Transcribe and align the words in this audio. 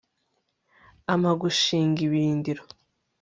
ampa 1.13 1.31
gushinga 1.41 1.99
ibirindiro 2.07 2.63